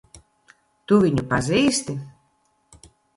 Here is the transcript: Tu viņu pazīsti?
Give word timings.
Tu 0.91 0.97
viņu 1.03 1.25
pazīsti? 1.33 1.95